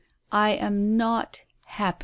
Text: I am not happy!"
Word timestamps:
I 0.31 0.53
am 0.53 0.97
not 0.97 1.43
happy!" 1.65 1.99